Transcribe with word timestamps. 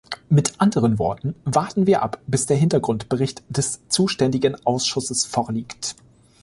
Mit 0.29 0.59
anderen 0.59 0.97
Worten, 0.97 1.35
warten 1.45 1.85
wir 1.85 2.01
ab, 2.01 2.19
bis 2.25 2.47
der 2.47 2.57
Hintergrundbericht 2.57 3.43
des 3.55 3.87
zuständigen 3.87 4.55
Ausschusses 4.65 5.25
vorliegt. 5.25 5.95